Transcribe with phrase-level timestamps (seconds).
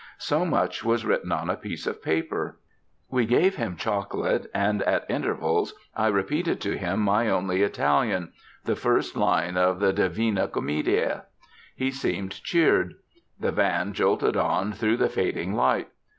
[0.17, 2.57] So much was written on a piece of paper.
[3.11, 8.33] We gave him chocolate, and at intervals I repeated to him my only Italian,
[8.65, 11.25] the first line of the Divina Commedia.
[11.75, 12.95] He seemed cheered.
[13.39, 15.89] The van jolted on through the fading light.